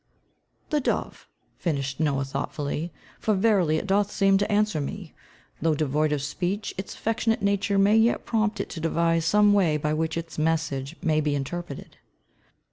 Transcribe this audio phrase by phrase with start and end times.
[0.71, 1.27] "The dove,"
[1.59, 5.13] finished Noah, thoughtfully, "for verily it doth seem to answer me.
[5.61, 9.77] Though devoid of speech, its affectionate nature may yet prompt it to devise some way
[9.77, 11.97] by which its message may be interpreted."